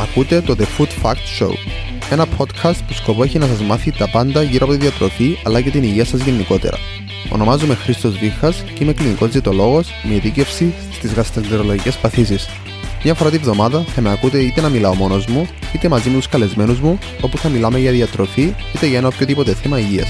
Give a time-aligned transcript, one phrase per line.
[0.00, 1.52] Ακούτε το The Food Fact Show,
[2.10, 5.60] ένα podcast που σκοπό έχει να σας μάθει τα πάντα γύρω από τη διατροφή αλλά
[5.60, 6.78] και την υγεία σας γενικότερα.
[7.30, 12.48] Ονομάζομαι Χρήστος Βίχας και είμαι κλινικός διαιτολόγος με ειδίκευση στις γαστρεντερολογικές παθήσεις.
[13.02, 16.16] Μια φορά τη βδομάδα θα με ακούτε είτε να μιλάω μόνος μου, είτε μαζί με
[16.16, 20.08] τους καλεσμένους μου, όπου θα μιλάμε για διατροφή είτε για ένα οποιοδήποτε θέμα υγείας.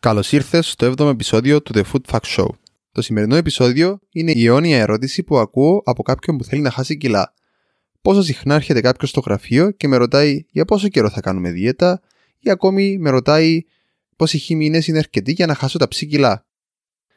[0.00, 2.48] Καλώς ήρθες στο 7ο επεισόδιο του The Food Fact Show.
[2.92, 6.96] Το σημερινό επεισόδιο είναι η αιώνια ερώτηση που ακούω από κάποιον που θέλει να χάσει
[6.96, 7.34] κιλά.
[8.02, 12.00] Πόσο συχνά έρχεται κάποιος στο γραφείο και με ρωτάει για πόσο καιρό θα κάνουμε δίαιτα,
[12.38, 13.62] ή ακόμη με ρωτάει
[14.16, 16.46] πόσοι μήνε είναι αρκετοί για να χάσω τα ψή κιλά.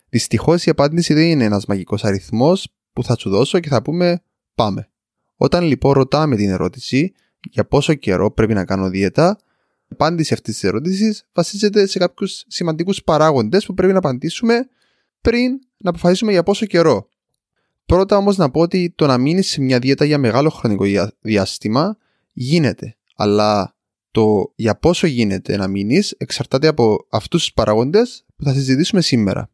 [0.09, 4.23] Δυστυχώς η απάντηση δεν είναι ένας μαγικός αριθμός που θα σου δώσω και θα πούμε
[4.55, 4.89] πάμε.
[5.35, 7.13] Όταν λοιπόν ρωτάμε την ερώτηση
[7.49, 9.52] για πόσο καιρό πρέπει να κάνω δίαιτα, η
[9.93, 14.67] απάντηση αυτής της ερώτησης βασίζεται σε κάποιους σημαντικούς παράγοντες που πρέπει να απαντήσουμε
[15.21, 17.07] πριν να αποφασίσουμε για πόσο καιρό.
[17.85, 21.97] Πρώτα όμως να πω ότι το να μείνεις σε μια δίαιτα για μεγάλο χρονικό διάστημα
[22.31, 23.75] γίνεται, αλλά
[24.11, 29.49] το για πόσο γίνεται να μείνεις εξαρτάται από αυτούς τους παράγοντες που θα συζητήσουμε σήμερα.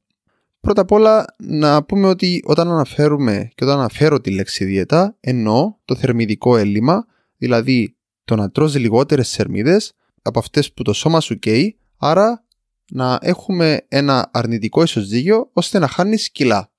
[0.59, 5.75] Πρώτα απ' όλα να πούμε ότι όταν αναφέρουμε και όταν αναφέρω τη λέξη δίαιτα εννοώ
[5.86, 7.05] το θερμιδικό έλλειμμα,
[7.38, 12.44] δηλαδή το να τρως λιγότερες θερμίδες από αυτές που το σώμα σου καίει, άρα
[12.92, 16.72] να έχουμε ένα αρνητικό ισοζύγιο ώστε να χάνεις κιλά.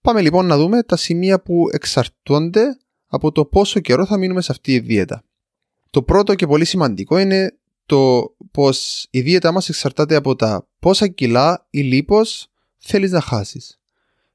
[0.00, 4.52] Πάμε λοιπόν να δούμε τα σημεία που εξαρτώνται από το πόσο καιρό θα μείνουμε σε
[4.52, 5.24] αυτή η δίαιτα.
[5.90, 11.08] Το πρώτο και πολύ σημαντικό είναι το πως η δίαιτα μας εξαρτάται από τα πόσα
[11.08, 13.80] κιλά ή λίπος θέλεις να χάσεις.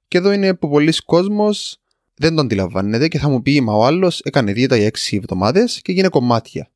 [0.07, 1.77] Και εδώ είναι που πολλοί κόσμος
[2.13, 5.81] δεν το αντιλαμβάνεται και θα μου πει μα ο άλλος έκανε δίαιτα για 6 εβδομάδες
[5.81, 6.69] και έγινε κομμάτια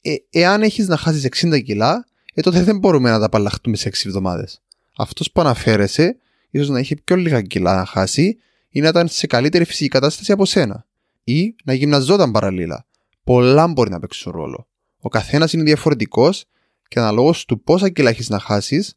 [0.00, 3.88] ε, εάν έχεις να χάσεις 60 κιλά, ε, τότε δεν μπορούμε να τα απαλλαχτούμε σε
[3.88, 4.62] 6 εβδομάδες.
[4.96, 6.16] Αυτός που αναφέρεσαι,
[6.50, 10.32] ίσως να έχει πιο λίγα κιλά να χάσει ή να ήταν σε καλύτερη φυσική κατάσταση
[10.32, 10.86] από σένα.
[11.24, 12.86] Ή να γυμναζόταν παραλλήλα.
[13.24, 14.66] Πολλά μπορεί να παίξουν ρόλο.
[15.00, 16.44] Ο καθένας είναι διαφορετικός
[16.88, 18.94] και αναλόγως του πόσα κιλά έχεις να χάσεις,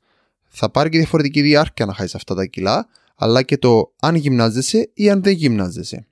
[0.47, 4.91] θα πάρει και διαφορετική διάρκεια να χάσεις αυτά τα κιλά, αλλά και το αν γυμνάζεσαι
[4.93, 6.07] ή αν δεν γυμνάζεσαι.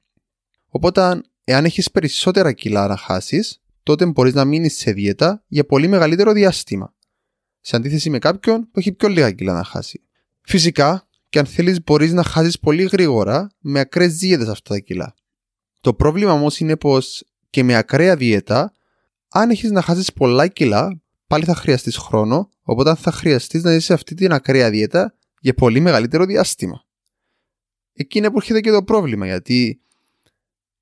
[0.68, 5.88] Οπότε, εάν έχεις περισσότερα κιλά να χάσεις, τότε μπορείς να μείνεις σε δίαιτα για πολύ
[5.88, 6.94] μεγαλύτερο διάστημα.
[7.59, 10.02] Σε αντίθεση με κάποιον που έχει πιο λίγα κιλά να χάσει.
[10.42, 15.14] Φυσικά, και αν θέλεις, μπορείς να χάσεις πολύ γρήγορα με ακραίες δίαιτες αυτά τα κιλά.
[15.81, 18.74] Το πρόβλημα όμως είναι πως και με ακραία δίαιτα,
[19.30, 23.86] αν έχεις να χάσεις πολλά κιλά, πάλι θα χρειαστείς χρόνο, οπότε θα χρειαστείς να είσαι
[23.86, 26.86] σε αυτή την ακραία δίαιτα για πολύ μεγαλύτερο διάστημα.
[27.94, 29.81] Εκεί είναι που έρχεται και το πρόβλημα, γιατί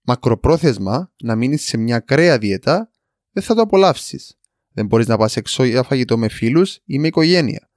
[0.09, 2.92] μακροπρόθεσμα να μείνεις σε μια ακραία δίαιτα
[3.31, 4.38] δεν θα το απολαύσεις.
[4.72, 7.70] Δεν μπορείς να πας έξω για φαγητό με φίλους ή με οικογένεια.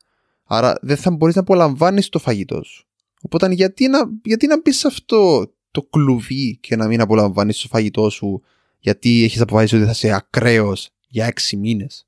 [0.44, 2.87] Άρα δεν θα μπορείς να απολαμβάνεις το φαγητό σου.
[3.22, 7.69] Οπότε γιατί να, γιατί να μπεις σε αυτό το κλουβί και να μην απολαμβάνεις το
[7.69, 8.42] φαγητό σου
[8.78, 12.06] γιατί έχεις αποφασίσει ότι θα είσαι ακραίος για έξι μήνες;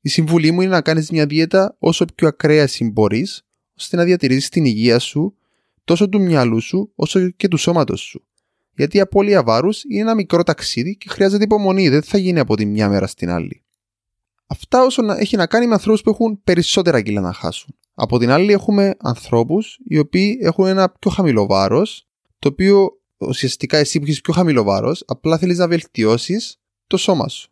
[0.00, 3.26] Η συμβουλή μου είναι να κάνεις μια δίαιτα όσο πιο ακραία εσύ μπορεί,
[3.78, 5.34] ώστε να διατηρήσεις την υγεία σου
[5.84, 8.24] τόσο του μυαλού σου όσο και του σώματος σου.
[8.80, 12.56] Γιατί η απώλεια βάρους είναι ένα μικρό ταξίδι και χρειάζεται υπομονή, δεν θα γίνει από
[12.56, 13.62] τη μια μέρα στην άλλη.
[14.46, 17.74] Αυτά όσο έχει να κάνει με ανθρώπους που έχουν περισσότερα κιλά να χάσουν.
[17.94, 22.08] Από την άλλη, έχουμε ανθρώπους οι οποίοι έχουν ένα πιο χαμηλό βάρος,
[22.38, 27.28] το οποίο ουσιαστικά εσύ που έχεις πιο χαμηλό βάρος, απλά θέλεις να βελτιώσεις το σώμα
[27.28, 27.50] σου.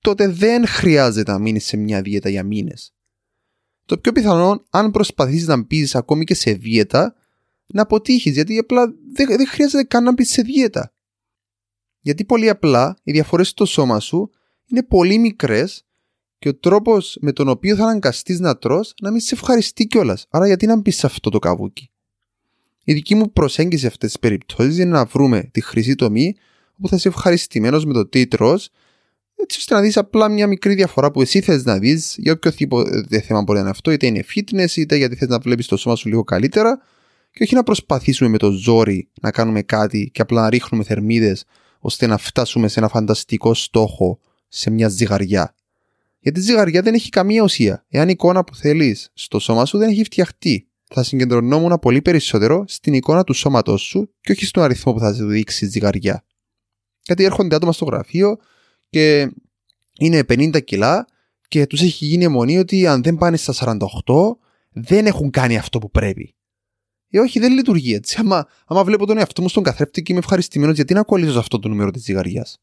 [0.00, 2.94] Τότε δεν χρειάζεται να μείνεις σε μια δίαιτα για μήνες.
[3.84, 7.14] Το πιο πιθανό, αν προσπαθήσεις να μπεις ακόμη και σε δίαιτα,
[7.72, 10.92] να αποτύχεις, γιατί απλά δεν, δεν χρειάζεται καν να μπεις σε δίαιτα.
[12.00, 14.30] Γιατί πολύ απλά οι διαφορές στο σώμα σου
[14.66, 15.84] είναι πολύ μικρές
[16.38, 20.26] και ο τρόπος με τον οποίο θα αναγκαστείς να τρως να μην σε ευχαριστεί κιόλας.
[20.30, 21.90] Άρα, γιατί να μπεις σε αυτό το καβούκι;
[22.84, 26.34] Η δική μου προσέγγιση σε αυτές τις περιπτώσεις είναι να βρούμε τη χρυσή τομή
[26.78, 28.70] όπου θα είσαι ευχαριστημένος με το τι τρως,
[29.34, 33.20] έτσι ώστε να δεις απλά μια μικρή διαφορά που εσύ θες να δεις για οποιοδήποτε
[33.20, 35.96] θέμα μπορεί να είναι αυτό, είτε είναι fitness, είτε γιατί θες να βλέπεις το σώμα
[35.96, 36.82] σου λίγο καλύτερα,
[37.30, 41.44] και όχι να προσπαθήσουμε με το ζόρι να κάνουμε κάτι και απλά να ρίχνουμε θερμίδες
[41.78, 44.18] ώστε να φτάσουμε σε ένα φανταστικό στόχο
[44.48, 45.54] σε μια ζυγαριά.
[46.20, 47.84] Γιατί η ζυγαριά δεν έχει καμία ουσία.
[47.88, 52.64] Εάν η εικόνα που θέλεις στο σώμα σου δεν έχει φτιαχτεί, θα συγκεντρωνόμουν πολύ περισσότερο
[52.66, 56.24] στην εικόνα του σώματός σου και όχι στον αριθμό που θα σου δείξει η ζυγαριά.
[57.02, 58.36] Γιατί έρχονται άτομα στο γραφείο
[58.90, 59.30] και
[59.98, 61.06] είναι 50 κιλά
[61.48, 64.36] και τους έχει γίνει αιμονή ότι αν δεν πάνε στα 48
[64.70, 66.34] δεν έχουν κάνει αυτό που πρέπει.
[67.10, 68.16] Ε, όχι, δεν λειτουργεί έτσι.
[68.20, 71.38] Άμα, άμα βλέπω τον εαυτό μου στον καθρέφτη και είμαι ευχαριστημένος, γιατί να κολλήσω σε
[71.38, 72.60] αυτό το νούμερο της ζυγαριάς;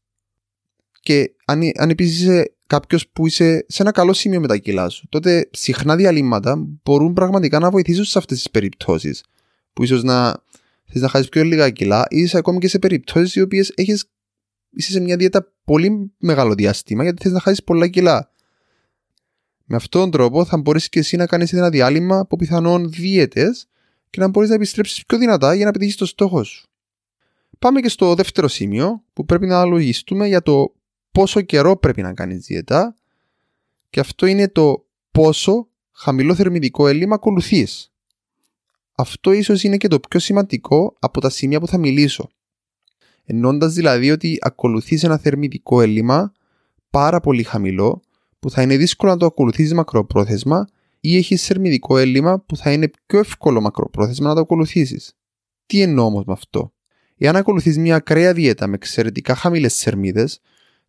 [1.00, 4.88] Και αν, αν επίσης είσαι κάποιος που είσαι σε ένα καλό σημείο με τα κιλά
[4.88, 9.24] σου, τότε συχνά διαλύματα μπορούν πραγματικά να βοηθήσουν σε αυτές τις περιπτώσεις.
[9.72, 10.42] Που ίσως να
[10.84, 14.06] θες να χάσεις πιο λίγα κιλά, ή είσαι ακόμη και σε περιπτώσεις οι οποίες είσαι
[14.70, 18.30] σε μια δίαιτα πολύ μεγάλο διάστημα γιατί θες να χάσεις πολλά κιλά.
[19.64, 23.68] Με αυτόν τον τρόπο θα μπορέσεις και εσύ να κάνεις ένα διάλειμμα από πιθανόν δίαιτες
[24.10, 26.68] και να μπορείς να επιστρέψεις πιο δυνατά για να πετύχεις το στόχο σου.
[27.58, 30.74] Πάμε και στο δεύτερο σημείο που πρέπει να λογιστούμε για το
[31.12, 32.94] πόσο καιρό πρέπει να κάνεις δίαιτα
[33.90, 37.92] και αυτό είναι το πόσο χαμηλό θερμιδικό έλλειμμα ακολουθείς.
[38.94, 42.28] Αυτό ίσως είναι και το πιο σημαντικό από τα σημεία που θα μιλήσω.
[43.24, 46.32] Ενώντα δηλαδή ότι ακολουθείς ένα θερμιδικό έλλειμμα
[46.90, 48.02] πάρα πολύ χαμηλό
[48.38, 50.66] που θα είναι δύσκολο να το ακολουθήσει μακροπρόθεσμα
[51.00, 55.16] ή έχεις θερμιδικό έλλειμμα που θα είναι πιο εύκολο μακροπρόθεσμα να το ακολουθήσεις.
[55.66, 56.72] Τι εννοώ όμως με αυτό;
[57.18, 60.40] Εάν ακολουθείς μια ακραία δίαιτα με εξαιρετικά χαμηλές θερμίδες,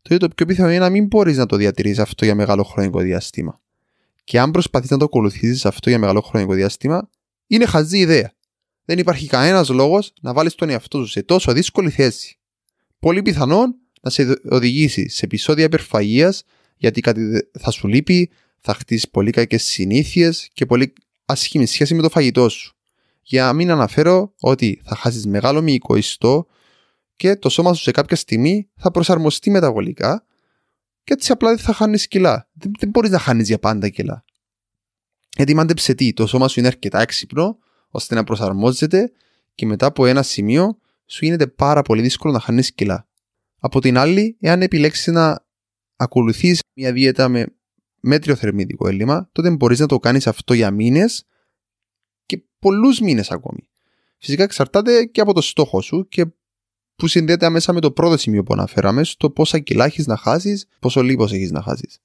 [0.02, 3.00] τότε το πιο πιθανό είναι να μην μπορείς να το διατηρήσει αυτό για μεγάλο χρονικό
[3.00, 3.60] διάστημα.
[4.24, 7.10] Και αν προσπαθείς να το ακολουθήσεις αυτό για μεγάλο χρονικό διάστημα,
[7.48, 8.34] είναι χαζή ιδέα.
[8.86, 12.38] Δεν υπάρχει κανένας λόγος να βάλεις τον εαυτό σου σε τόσο δύσκολη θέση.
[13.00, 16.44] Πολύ πιθανόν να σε οδηγήσει σε επεισόδια υπερφαγίας
[16.76, 18.30] γιατί κάτι θα σου λείπει,
[18.62, 20.94] θα χτίσει πολύ κακές συνήθειες και πολύ
[21.26, 22.74] ασχήμη σχέση με το φαγητό σου.
[23.22, 26.48] Για να μην αναφέρω ότι θα χάσεις μεγάλο μυϊκό ιστό
[27.16, 30.26] και το σώμα σου σε κάποια στιγμή θα προσαρμοστεί μεταβολικά
[31.04, 32.50] και έτσι απλά δεν θα χάνεις κιλά.
[32.54, 34.24] Δεν, δεν μπορείς να χάνεις για πάντα κιλά.
[35.36, 37.58] Γιατί μάντεψε τι, το σώμα σου είναι αρκετά έξυπνο
[37.90, 39.12] ώστε να προσαρμόζεται
[39.56, 43.08] και μετά από ένα σημείο σου γίνεται πάρα πολύ δύσκολο να χάνεις κιλά.
[43.60, 45.46] Από την άλλη, εάν επιλέξεις να
[45.96, 47.46] ακολουθείς μια δίαιτα με
[48.02, 51.26] μέτριο θερμίδικο έλλειμμα, τότε μπορείς να το κάνεις αυτό για μήνες
[52.26, 53.70] και πολλούς μήνες ακόμη.
[54.18, 56.26] Φυσικά εξαρτάται και από το στόχο σου και
[56.96, 60.68] που συνδέεται αμέσα με το πρώτο σημείο που αναφέραμε, στο πόσα κιλά έχεις να χάσεις,
[60.80, 62.00] πόσο λίγο έχεις να χάσεις.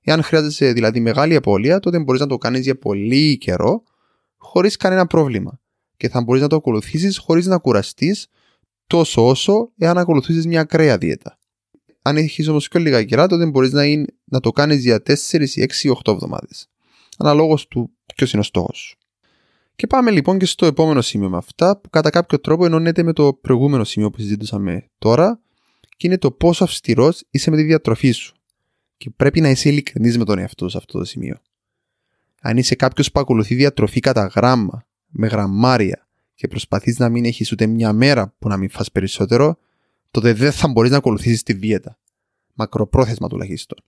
[0.00, 3.82] Εάν χρειάζεσαι δηλαδή μεγάλη απώλεια, τότε μπορείς να το κάνεις για πολύ καιρό,
[4.36, 5.60] χωρίς κανένα πρόβλημα.
[5.96, 8.26] Και θα μπορείς να το ακολουθήσεις χωρίς να κουραστείς
[8.86, 11.37] τόσο όσο εάν ακολουθήσεις μια ακραία δίαιτα.
[12.08, 13.82] Αν έχεις όμως πιο λίγα κιλά, τότε μπορείς να,
[14.24, 15.12] να το κάνεις για 4
[15.54, 16.68] ή 6 ή 8 εβδομάδες.
[17.18, 18.96] Αναλόγως του ποιος είναι ο στόχος σου.
[19.76, 23.12] Και πάμε λοιπόν και στο επόμενο σημείο με αυτά, που κατά κάποιο τρόπο ενώνεται με
[23.12, 25.40] το προηγούμενο σημείο που συζήτησαμε τώρα,
[25.96, 28.36] και είναι το πόσο αυστηρός είσαι με τη διατροφή σου.
[28.96, 31.36] Και πρέπει να είσαι ειλικρινής με τον εαυτό σου σε αυτό το σημείο.
[32.40, 37.52] Αν είσαι κάποιος που ακολουθεί διατροφή κατά γράμμα, με γραμμάρια, και προσπαθείς να μην έχεις
[37.52, 39.58] ούτε μια μέρα που να μην φας περισσότερο,
[40.20, 41.98] τότε δεν θα μπορείς να ακολουθήσεις τη δίαιτα.
[42.54, 43.78] Μακροπρόθεσμα τουλάχιστον.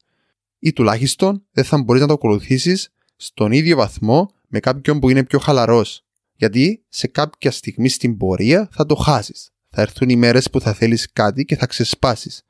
[0.59, 5.25] Ή τουλάχιστον δεν θα μπορείς να το ακολουθήσεις στον ίδιο βαθμό με κάποιον που είναι
[5.25, 6.05] πιο χαλαρός.
[6.37, 9.51] Γιατί σε κάποια στιγμή στην πορεία θα το χάσεις.
[9.69, 12.45] Θα έρθουν οι μέρες που θα θέλεις κάτι και θα ξεσπάσεις.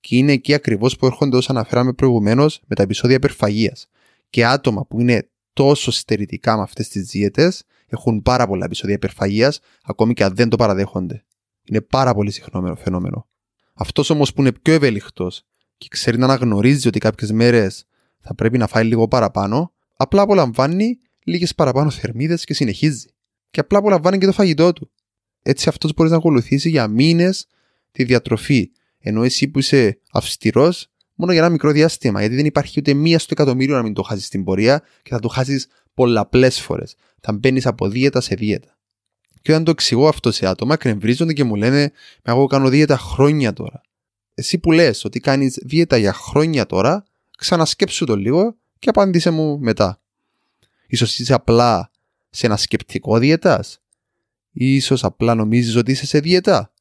[0.00, 3.88] Και είναι εκεί ακριβώς που έρχονται όσα αναφέραμε προηγουμένως με τα επεισόδια υπερφαγίας.
[4.30, 9.60] Και άτομα που είναι τόσο στερητικά με αυτές τις δίαιτες έχουν πάρα πολλά επεισόδια υπερφαγίας,
[9.82, 11.24] ακόμη και αν δεν το παραδέχονται.
[11.68, 13.28] Είναι πάρα πολύ συχνό φαινόμενο.
[13.74, 15.42] Αυτός όμως που είναι πιο ευέλικτος
[15.76, 17.86] και ξέρει να αναγνωρίζει ότι κάποιες μέρες
[18.20, 23.08] θα πρέπει να φάει λίγο παραπάνω, απλά απολαμβάνει λίγες παραπάνω θερμίδες και συνεχίζει.
[23.50, 24.90] Και απλά απολαμβάνει και το φαγητό του.
[25.42, 27.46] Έτσι αυτός μπορείς να ακολουθήσει για μήνες
[27.92, 28.70] τη διατροφή.
[28.98, 32.20] Ενώ εσύ που είσαι αυστηρός, μόνο για ένα μικρό διάστημα.
[32.20, 35.20] Γιατί δεν υπάρχει ούτε μία στο εκατομμύριο να μην το χάσεις στην πορεία και θα
[35.20, 36.96] το χάσεις πολλαπλές φορές.
[37.20, 38.75] Θα μπαίνεις από δίαιτα σε δίαιτα.
[39.46, 41.92] Και όταν το εξηγώ αυτό σε άτομα, κρεμβρίζονται και μου λένε:
[42.24, 43.80] Μα εγώ κάνω δίαιτα χρόνια τώρα.
[44.34, 47.04] Εσύ που λες ότι κάνεις δίαιτα για χρόνια τώρα,
[47.38, 50.00] ξανασκέψου το λίγο και απάντησε μου μετά.
[50.86, 51.90] Ίσως είσαι απλά
[52.30, 53.82] σε ένα σκεπτικό διαιτάς.
[54.52, 56.72] Ίσως απλά νομίζεις ότι είσαι σε διαιτά.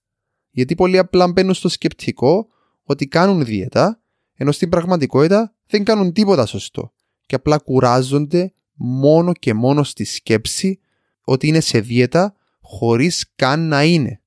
[0.51, 2.47] Γιατί πολλοί απλά μπαίνουν στο σκεπτικό
[2.83, 3.99] ότι κάνουν δίαιτα,
[4.35, 6.93] ενώ στην πραγματικότητα δεν κάνουν τίποτα σωστό.
[7.25, 10.79] Και απλά κουράζονται μόνο και μόνο στη σκέψη
[11.23, 14.21] ότι είναι σε δίαιτα χωρίς καν να είναι.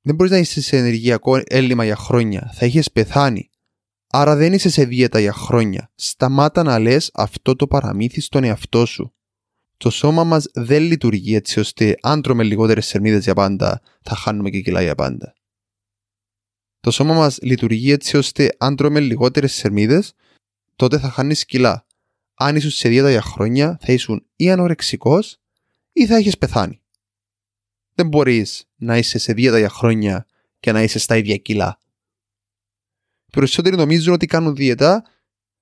[0.00, 2.50] Δεν μπορείς να είσαι σε ενεργειακό έλλειμμα για χρόνια.
[2.54, 3.50] Θα είχες πεθάνει.
[4.06, 5.90] Άρα δεν είσαι σε δίαιτα για χρόνια.
[5.94, 9.14] Σταμάτα να λες αυτό το παραμύθι στον εαυτό σου.
[9.76, 14.50] Το σώμα μας δεν λειτουργεί έτσι ώστε αν τρώμε λιγότερες σερμίδες για πάντα θα χάνουμε
[14.50, 15.34] και κιλά για πάντα.
[16.80, 20.14] Το σώμα μας λειτουργεί έτσι ώστε αν τρώμε λιγότερες σερμίδες
[20.76, 21.86] τότε θα χάνεις κιλά.
[22.34, 25.38] Αν ήσουν σε δίαιτα για χρόνια θα ήσουν ή ανορεξικός
[25.92, 26.81] ή θα έχεις πεθάνει.
[27.94, 30.26] Δεν μπορείς να είσαι σε δίαιτα για χρόνια
[30.60, 31.80] και να είσαι στα ίδια κιλά
[33.32, 35.04] περισσότεροι νομίζουν ότι κάνουν δίαιτα,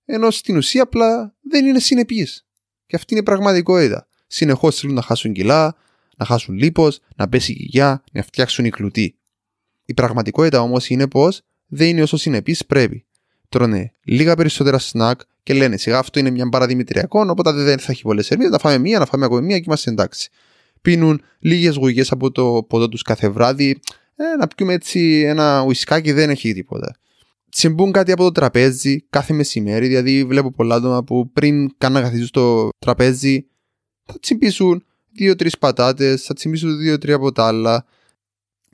[0.05, 2.47] ενώ στην ουσία απλά δεν είναι συνεπείς.
[2.87, 4.07] Και αυτή είναι η πραγματικότητα.
[4.27, 5.77] Συνεχώς θέλουν να χάσουν κιλά,
[6.17, 9.15] να χάσουν λίπος, να πέσει η γυγιά, να φτιάξουν η κλουτή.
[9.85, 13.05] Η πραγματικότητα όμως είναι πως δεν είναι όσο συνεπείς πρέπει.
[13.49, 18.03] τρώνε λίγα περισσότερα σνακ και λένε σιγά αυτό είναι μια παραδημητριακό, οπότε δεν θα έχει
[18.03, 18.51] πολλές σερμίδε.
[18.51, 20.31] Να φάμε μία, να φάμε ακόμη μία και είμαστε εντάξει.
[20.83, 23.81] Πίνουν λίγες γουγιές από το ποτό τους κάθε βράδυ.
[24.17, 26.95] Ε, να πιούμε έτσι ένα ουισκάκι δεν έχει τίποτα.
[27.51, 32.01] Τσιμπούν κάτι από το τραπέζι κάθε μεσημέρι, δηλαδή βλέπω πολλά άτομα που πριν καν να
[32.01, 33.47] καθίσουν στο τραπέζι
[34.05, 37.85] θα τσιμπήσουν δύο-τρεις πατάτες, θα τσιμπήσουν δύο-τρία από τα άλλα.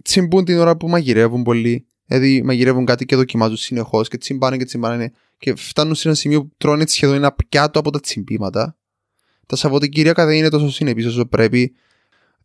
[0.03, 1.87] Τσιμπούν την ώρα που μαγειρεύουν πολύ.
[2.07, 6.43] Δηλαδή μαγειρεύουν κάτι και δοκιμάζουν συνεχώς και τσιμπάνε και τσιμπάνε και φτάνουν σε ένα σημείο
[6.43, 8.77] που τρώνε σχεδόν ένα πιάτο από τα τσιμπήματα.
[9.47, 11.75] Τα Σαββατοκύριακα δεν είναι τόσο συνεπείς όσο πρέπει.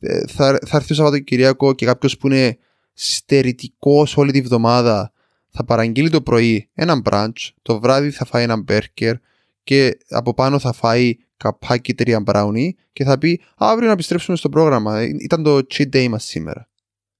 [0.03, 2.58] Ε, θα, θα έρθει το Σαββατοκύριακο και κάποιος που είναι
[2.93, 5.12] στερητικός όλη τη βδομάδα
[5.50, 9.15] θα παραγγείλει το πρωί ένα brunch, το βράδυ θα φάει ένα μπέρκερ
[9.63, 14.50] και από πάνω θα φάει καπάκι τρία brownie και θα πει αύριο να επιστρέψουμε στο
[14.50, 15.03] πρόγραμμα.
[15.03, 16.70] Ήταν το cheat day μας σήμερα.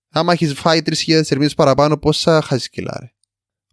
[0.10, 3.12] Άμα έχεις φάει 3.000 θερμίδες παραπάνω, πόσα χάσεις κιλά,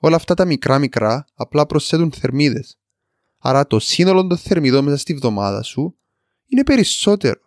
[0.01, 2.79] Όλα αυτά τα μικρά μικρά απλά προσθέτουν θερμίδες.
[3.39, 5.95] Άρα το σύνολο των θερμιδών μέσα στη βδομάδα σου
[6.47, 7.41] είναι περισσότερο.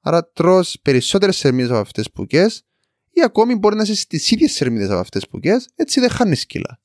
[0.00, 2.62] Άρα τρώ περισσότερες θερμίδες από αυτές που κες,
[3.10, 6.46] ή ακόμη μπορεί να είσαι στι ίδιες θερμίδες από αυτές που κες, έτσι δεν χάνεις
[6.46, 6.80] κιλά.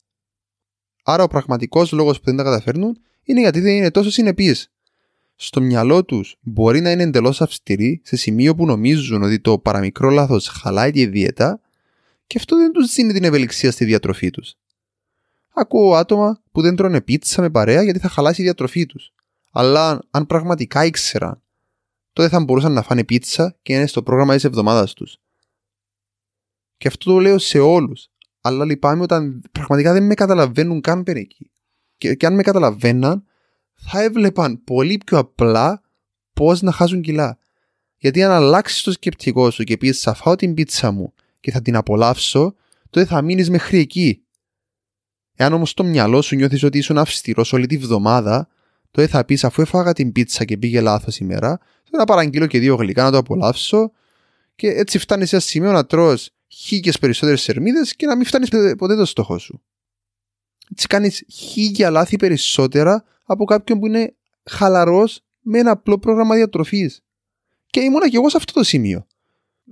[1.04, 4.70] Άρα ο πραγματικός λόγος που δεν τα καταφέρνουν είναι γιατί δεν είναι τόσο συνεπείς
[5.36, 10.10] στο μυαλό τους μπορεί να είναι εντελώς αυστηροί σε σημείο που νομίζουν ότι το παραμικρό
[10.10, 11.60] λάθος χαλάει τη δίαιτα
[12.26, 14.54] και αυτό δεν τους δίνει την ευελιξία στη διατροφή τους.
[15.54, 19.12] Ακούω άτομα που δεν τρώνε πίτσα με παρέα γιατί θα χαλάσει η διατροφή τους.
[19.52, 21.42] Αλλά αν πραγματικά ήξεραν,
[22.16, 25.16] τότε θα μπορούσαν να φάνε πίτσα και είναι στο πρόγραμμα της εβδομάδας τους.
[26.76, 28.08] Και αυτό το λέω σε όλους.
[28.40, 31.28] Αλλά λυπάμαι όταν πραγματικά δεν με καταλαβαίνουν καν περί
[31.96, 33.24] Και, και αν με καταλαβαίναν,
[33.74, 35.82] θα έβλεπαν πολύ πιο απλά
[36.32, 37.38] πώς να χάσουν κιλά.
[37.96, 41.62] Γιατί αν αλλάξεις το σκεπτικό σου και πεις θα φάω την πίτσα μου και θα
[41.62, 42.54] την απολαύσω,
[42.90, 44.22] τότε θα μείνεις μέχρι εκεί.
[45.34, 48.48] Εάν όμως το μυαλό σου νιώθεις ότι ήσουν αυστηρός όλη τη βδομάδα,
[48.96, 51.58] τότε θα πεις αφού έφαγα την πίτσα και πήγε λάθος ημέρα,
[51.90, 53.92] θα παραγγείλω και δύο γλυκά να το απολαύσω
[54.54, 56.14] και έτσι φτάνει σε ένα σημείο να τρώ
[56.48, 58.48] χίλιες περισσότερες σερμίδε και να μην φτάνεις
[58.78, 59.62] ποτέ το στόχο σου.
[60.70, 67.02] Έτσι κάνεις χίλια λάθη περισσότερα από κάποιον που είναι χαλαρός με ένα απλό πρόγραμμα διατροφής.
[67.66, 69.06] Και ήμουνα και εγώ σε αυτό το σημείο.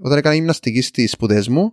[0.03, 1.73] Όταν έκανα γυμναστική στις σπουδές μου,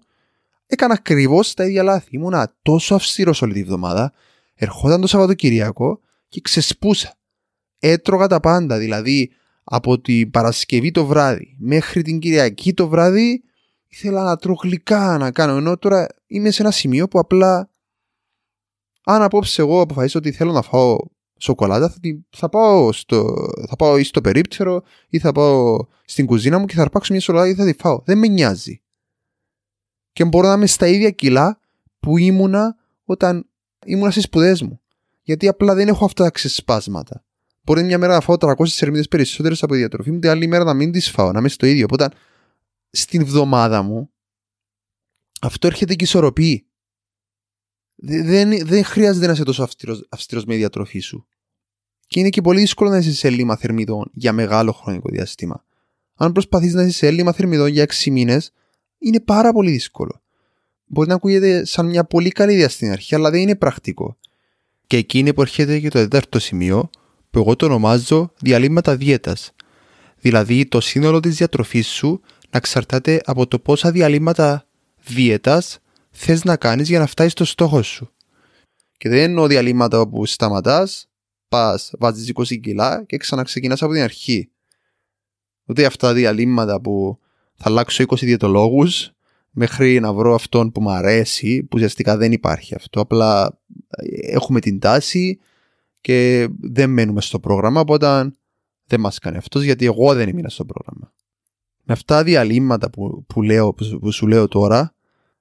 [0.68, 2.08] έκανα ακριβώς τα ίδια λάθη.
[2.12, 4.14] Ήμουνα τόσο αυστηρός όλη τη βδομάδα,
[4.56, 7.16] ερχόταν το Σαββατοκυριακό και ξεσπούσα.
[7.84, 9.32] Έτρωγα τα πάντα, δηλαδή
[9.64, 13.44] από την Παρασκευή το βράδυ μέχρι την Κυριακή το βράδυ
[13.88, 17.70] ήθελα να τρώω γλυκά να κάνω ενώ τώρα είμαι σε ένα σημείο που απλά
[19.04, 20.98] αν απόψε εγώ αποφασίσω ότι θέλω να φάω
[21.38, 26.60] σοκολάτα, θα, θα, πάω στο, θα πάω ή στο περίπτερο ή θα πάω στην κουζίνα
[26.60, 28.02] μου και θα αρπάξω μια σοκολάτα ή θα τη φάω.
[28.06, 28.82] Δεν με νοιάζει.
[30.14, 31.60] Και μπορώ να είμαι στα ίδια κιλά
[32.00, 33.50] που ήμουνα όταν
[33.86, 34.82] ήμουνα στις σπουδές μου.
[35.22, 37.24] Γιατί απλά δεν έχω αυτά τα ξεσπάσματα.
[37.64, 40.64] Μπορεί μια μέρα να φάω 300 σερμίδε περισσότερες από τη διατροφή μου, την άλλη μέρα
[40.64, 41.84] να μην τις φάω, να είμαι στο ίδιο.
[41.84, 42.10] Οπότε
[42.90, 44.10] στην βδομάδα μου
[45.42, 46.66] αυτό έρχεται και ισορροπεί.
[47.96, 49.64] Δεν, δεν χρειάζεται να είσαι τόσο
[50.10, 51.26] αυστηρός με τη διατροφή σου
[52.12, 55.66] και είναι και πολύ δύσκολο να είσαι σε έλλειμμα θερμιδών για μεγάλο χρονικό διάστημα.
[56.16, 58.52] Αν προσπαθείς να είσαι σε έλλειμμα θερμιδών για 6 μήνες,
[58.98, 60.22] είναι πάρα πολύ δύσκολο.
[60.86, 64.18] Μπορεί να ακούγεται σαν μια πολύ καλή ιδέα στην αρχή, αλλά δεν είναι πρακτικό.
[64.88, 66.90] Και εκεί είναι που έρχεται και το τέταρτο σημείο,
[67.32, 69.52] που εγώ το ονομάζω διαλύματα δίαιτας.
[70.20, 74.68] Δηλαδή το σύνολο της διατροφής σου να εξαρτάται από το πόσα διαλύματα
[75.04, 75.80] δίαιτας
[76.12, 78.12] θες να κάνεις για να φτάσεις στο στόχο σου.
[78.98, 81.10] Και δεν εννοώ διαλύματα όπου σταματάς,
[81.48, 84.52] πας, βάζεις 20 κιλά και ξαναξεκινάς από την αρχή.
[85.66, 87.20] Ούτε αυτά τα διαλύματα που
[87.56, 89.12] θα αλλάξω 20 διαιτολόγους
[89.52, 93.00] μέχρι να βρω αυτόν που μου αρέσει, που ουσιαστικά δεν υπάρχει αυτό.
[93.00, 93.60] Απλά
[93.90, 95.40] ε, έχουμε την τάση
[96.02, 98.34] και δεν μένουμε στο πρόγραμμα, οπότε
[98.86, 101.14] δεν μας κάνει αυτός γιατί εγώ δεν έμεινα στο πρόγραμμα.
[101.84, 104.94] Με αυτά τα διαλύματα που, που, λέω, που σου λέω τώρα,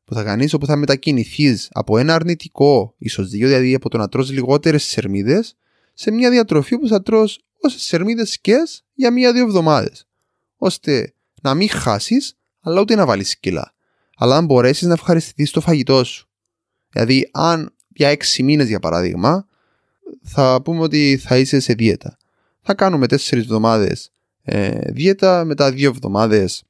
[0.04, 4.08] που θα κάνεις όπου θα μετακινηθείς από ένα αρνητικό, ίσως δύο, δηλαδή από το να
[4.08, 5.56] τρως λιγότερες σερμίδες,
[5.94, 8.56] σε μια διατροφή που θα τρως όσες σερμίδες και
[8.94, 10.06] για μία-δύο εβδομάδες.
[10.56, 11.12] Ώστε
[11.42, 13.74] να μην χάσεις, αλλά ούτε να βάλεις κιλά.
[14.16, 16.28] Αλλά αν μπορέσεις να ευχαριστηθείς το φαγητό σου.
[16.88, 19.46] Δηλαδή, αν για έξι μήνες για παράδειγμα,
[20.22, 22.16] θα πούμε ότι θα είσαι σε δίαιτα.
[22.60, 24.12] Θα κάνουμε τέσσερις εβδομάδες
[24.42, 26.64] ε, δίαιτα, μετά δύο εβδομάδες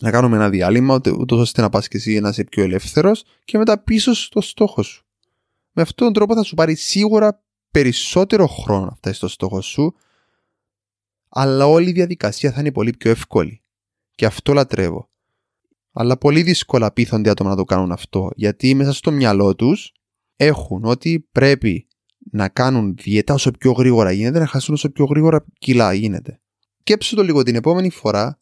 [0.00, 3.58] να κάνουμε ένα διάλειμμα, ούτως ώστε να πας και εσύ να είσαι πιο ελεύθερος και
[3.58, 5.04] μετά πίσω στο στόχο σου.
[5.72, 9.94] Με αυτόν τον τρόπο θα σου πάρει σίγουρα περισσότερο χρόνο να φτάσεις στο στόχο σου,
[11.28, 13.62] αλλά όλη η διαδικασία θα είναι πολύ πιο εύκολη.
[14.14, 15.08] Και αυτό λατρεύω.
[15.92, 19.92] Αλλά πολύ δύσκολα πείθονται άτομα να το κάνουν αυτό, γιατί μέσα στο μυαλό τους
[20.36, 21.86] έχουν ότι πρέπει
[22.30, 26.40] να κάνουν διέτα όσο πιο γρήγορα γίνεται, να χάσουν όσο πιο γρήγορα κιλά γίνεται.
[26.80, 28.38] Σκέψου το λίγο την επόμενη φορά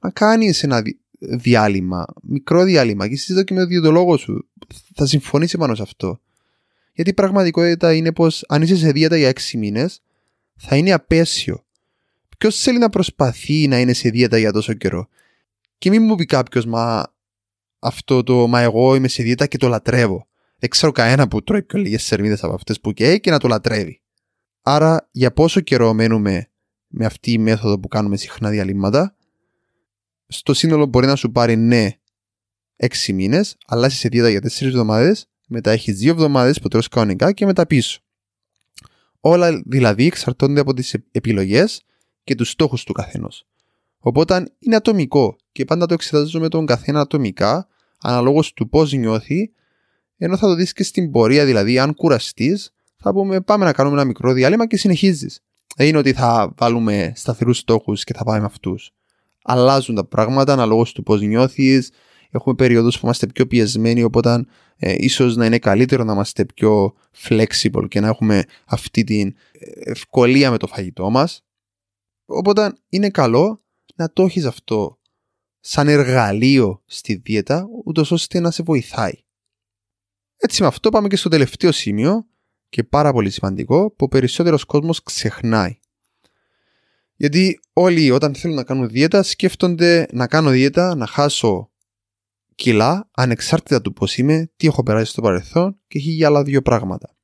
[0.00, 0.82] να κάνεις ένα
[1.18, 4.48] διάλειμμα, μικρό διάλειμμα και συζητώ και με τον διαιτολόγο σου.
[4.94, 6.20] Θα συμφωνήσει πάνω σε αυτό.
[6.94, 10.02] Γιατί η πραγματικότητα είναι πως αν είσαι σε δίαιτα για 6 μήνες,
[10.56, 11.64] θα είναι απέσιο.
[12.38, 15.08] Ποιος θέλει να προσπαθεί να είναι σε δίαιτα για τόσο καιρό;
[15.78, 17.12] Και μην μου πει κάποιος, μα
[17.78, 20.26] αυτό το, μα εγώ είμαι σε δίαιτα και το λατρεύω.
[20.62, 23.48] Δεν ξέρω κανένα που τρώει πιο λίγες σερμίδες από αυτές που καίει και να το
[23.48, 24.02] λατρεύει.
[24.62, 26.50] Άρα, για πόσο καιρό μένουμε
[26.86, 29.16] με αυτή η μέθοδο που κάνουμε συχνά διαλύματα,
[30.26, 31.90] στο σύνολο μπορεί να σου πάρει ναι
[32.76, 36.88] 6 μήνες, αλλά είσαι σε δίαιτα για 4 εβδομάδες, μετά έχεις 2 εβδομάδες που τρως
[36.88, 38.00] κανονικά και μετά πίσω.
[39.20, 41.82] Όλα δηλαδή εξαρτώνται από τις επιλογές
[42.24, 43.46] και τους στόχους του καθενός.
[43.98, 47.68] Οπότε είναι ατομικό και πάντα το εξετάζουμε τον καθένα ατομικά,
[48.00, 49.52] αναλόγως του πώς νιώθει,
[50.24, 53.96] ενώ θα το δεις και στην πορεία, δηλαδή αν κουραστείς, θα πούμε πάμε να κάνουμε
[53.96, 55.40] ένα μικρό διάλειμμα και συνεχίζεις.
[55.76, 58.90] Δεν είναι ότι θα βάλουμε σταθερούς στόχους και θα πάμε με αυτούς.
[59.42, 61.90] Αλλάζουν τα πράγματα αναλόγως του πώς νιώθεις.
[62.30, 64.44] Έχουμε περίοδους που είμαστε πιο πιεσμένοι, οπότε
[64.76, 66.94] ε, ίσως να είναι καλύτερο να είμαστε πιο
[67.28, 69.34] flexible και να έχουμε αυτή την
[69.84, 71.44] ευκολία με το φαγητό μας.
[72.26, 73.62] Οπότε είναι καλό
[73.94, 74.98] να το έχεις αυτό
[75.60, 79.22] σαν εργαλείο στη δίαιτα, ούτως ώστε να σε βοηθάει.
[80.44, 82.26] Έτσι με αυτό πάμε και στο τελευταίο σημείο
[82.68, 85.78] και πάρα πολύ σημαντικό που ο περισσότερος κόσμος ξεχνάει.
[87.16, 91.70] Γιατί όλοι όταν θέλουν να κάνουν δίαιτα σκέφτονται να κάνω δίαιτα, να χάσω
[92.54, 96.62] κιλά ανεξάρτητα του πώς είμαι, τι έχω περάσει στο παρελθόν και έχει για άλλα δύο
[96.62, 97.16] πράγματα.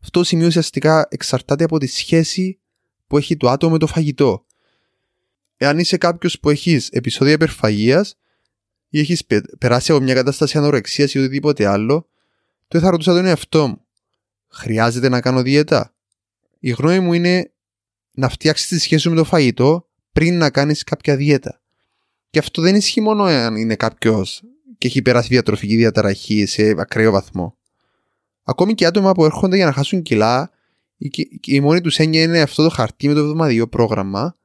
[0.00, 2.60] Αυτό σημείο ουσιαστικά εξαρτάται από τη σχέση
[3.06, 4.46] που έχει το άτομο με το φαγητό.
[5.56, 8.18] Εάν είσαι κάποιος που έχεις επεισόδια υπερφαγίας
[8.88, 9.26] ή έχεις
[9.58, 12.08] περάσει από μια κατάσταση ανορεξίας ή οτιδήποτε άλλο,
[12.68, 13.80] τότε θα ρωτούσα τον εαυτό μου.
[14.48, 15.94] Χρειάζεται να κάνω δίαιτα;
[16.58, 17.52] Η γνώμη μου είναι
[18.12, 21.60] να φτιάξεις τη σχέση σου με το φαγητό πριν να κάνεις κάποια δίαιτα.
[22.30, 24.42] Και αυτό δεν ισχύει μόνο αν είναι κάποιος
[24.78, 27.56] και έχει περάσει διατροφική διαταραχή σε ακραίο βαθμό.
[28.44, 30.50] Ακόμη και άτομα που έρχονται για να χάσουν κιλά,
[31.44, 34.36] η μόνη τους έννοια είναι αυτό το χαρτί με το εβδομαδιαίο πρόγραμμα,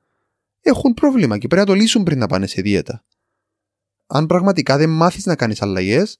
[0.61, 3.03] έχουν πρόβλημα και πρέπει να το λύσουν πριν να πάνε σε δίαιτα.
[4.07, 6.19] Αν πραγματικά δεν μάθεις να κάνεις αλλαγές,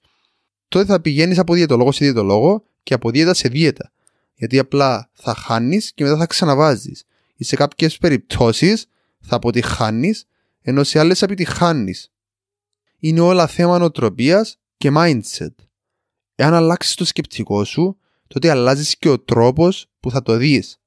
[0.72, 3.92] τότε θα πηγαίνεις από διαιτολόγο σε διαιτολόγο και από δίαιτα σε δίαιτα.
[4.34, 7.04] Γιατί απλά θα χάνεις και μετά θα ξαναβάζεις.
[7.36, 8.86] Ή σε κάποιες περιπτώσεις
[9.20, 10.26] θα αποτυχάνεις,
[10.62, 12.12] ενώ σε άλλες επιτυχάνεις.
[13.00, 15.56] Είναι όλα θέμα νοοτροπίας και mindset.
[16.36, 20.80] Εάν αλλάξεις το σκεπτικό σου, τότε αλλάζεις και ο τρόπος που θα το δεις.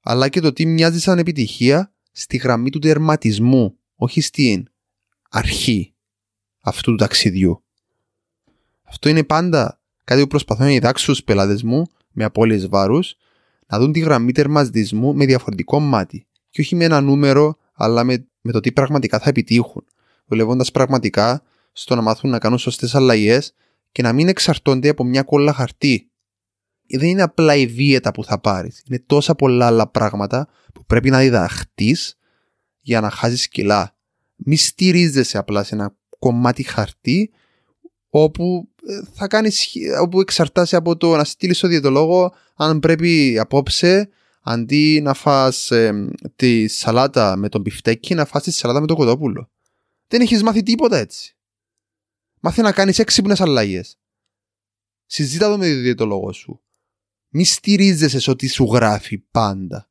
[0.00, 4.66] Αλλά και το τι μοιάζει σαν επιτυχία στη γραμμή του τερματισμού, όχι στην
[5.30, 5.94] αρχή
[6.60, 7.65] αυτού του ταξιδιού.
[8.88, 13.16] Αυτό είναι πάντα κάτι που προσπαθώ να διδάξω στους πελάτες μου με απώλειες βάρους,
[13.66, 16.26] να δουν τη γραμμή τερματισμού με διαφορετικό μάτι.
[16.50, 19.84] Και όχι με ένα νούμερο, αλλά με, με το τι πραγματικά θα επιτύχουν.
[20.26, 23.54] Δουλεύοντας πραγματικά στο να μάθουν να κάνουν σωστές αλλαγές
[23.92, 26.10] και να μην εξαρτώνται από μια κόλλα χαρτί.
[26.88, 28.82] Δεν είναι απλά η δίαιτα που θα πάρεις.
[28.88, 32.18] Είναι τόσα πολλά άλλα πράγματα που πρέπει να διδαχτείς
[32.80, 33.96] για να χάσεις κιλά.
[34.36, 37.30] Μη στηρίζεσαι απλά σε ένα κομμάτι χαρτί
[38.08, 38.75] όπου ε,
[39.12, 39.68] θα κάνεις,
[40.00, 44.08] όπου εξαρτάσαι από το να στείλεις στο διαιτολόγο αν πρέπει απόψε
[44.42, 48.94] αντί να φας ε, τη σαλάτα με τον πιφτέκι να φας τη σαλάτα με το
[48.94, 49.50] κοτόπουλο.
[50.08, 51.36] Δεν έχεις μάθει τίποτα έτσι.
[52.40, 53.98] Μάθε να κάνεις έξυπνες αλλαγές.
[55.06, 56.60] Συζήτα το με τον διαιτολόγο σου.
[57.28, 59.90] Μη στηρίζεσαι σε ό,τι σου γράφει πάντα.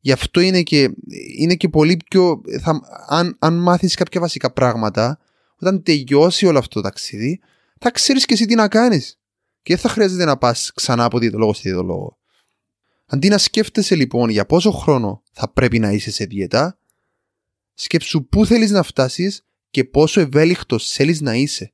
[0.00, 0.94] Γι' αυτό είναι και,
[1.38, 2.40] είναι και πολύ πιο...
[2.60, 5.18] Θα, αν, αν μάθεις κάποια βασικά πράγματα
[5.66, 7.40] όταν τελειώσει όλο αυτό το ταξίδι,
[7.78, 9.18] θα ξέρεις και εσύ τι να κάνεις.
[9.62, 12.18] Και δεν θα χρειάζεται να πας ξανά από διαιτολόγο σε διαιτολόγο.
[13.06, 16.78] Αντί να σκέφτεσαι λοιπόν για πόσο χρόνο θα πρέπει να είσαι σε διαιτά,
[17.74, 21.72] σκέψου πού θέλεις να φτάσεις και πόσο ευέλικτος θέλεις να είσαι.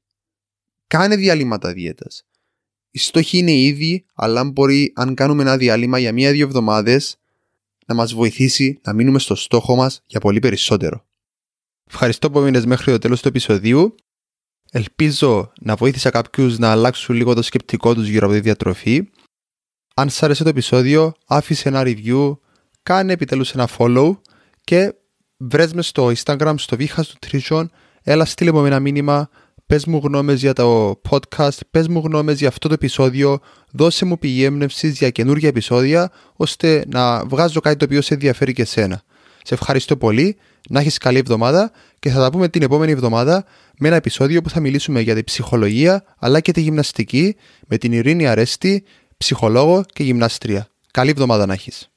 [0.86, 2.24] Κάνε διαλύματα δίαιτας.
[2.90, 7.16] Η στόχη είναι ήδη, αλλά μπορεί, αν κάνουμε ένα διάλειμμα για μία-δύο εβδομάδες,
[7.86, 11.09] να μας βοηθήσει να μείνουμε στο στόχο μας για πολύ περισσότερο.
[11.92, 13.94] Ευχαριστώ που μείνες μέχρι το τέλος του επεισοδίου.
[14.70, 19.08] Ελπίζω να βοήθησα κάποιους να αλλάξουν λίγο το σκεπτικό τους γύρω από τη διατροφή.
[19.94, 22.36] Αν σας άρεσε το επεισόδιο, άφησε ένα review,
[22.82, 24.18] κάνε επιτέλους ένα follow
[24.64, 24.94] και
[25.36, 27.64] βρες μες στο Instagram, στο Vihas Nutrition,
[28.02, 29.28] έλα στείλε μου ένα μήνυμα,
[29.66, 33.38] πες μου γνώμες για το podcast, πες μου γνώμες για αυτό το επεισόδιο,
[33.72, 38.52] δώσε μου πηγή έμπνευσης για καινούργια επεισόδια, ώστε να βγάζω κάτι το οποίο σε ενδιαφέρει
[38.52, 39.02] και εσένα.
[39.42, 40.36] Σε ευχαριστώ πολύ,
[40.68, 43.44] να έχεις καλή εβδομάδα και θα τα πούμε την επόμενη εβδομάδα
[43.78, 47.92] με ένα επεισόδιο που θα μιλήσουμε για την ψυχολογία αλλά και τη γυμναστική με την
[47.92, 48.84] Ειρήνη Αρέστη,
[49.16, 50.68] ψυχολόγο και γυμνάστρια.
[50.90, 51.90] Καλή εβδομάδα να έχεις.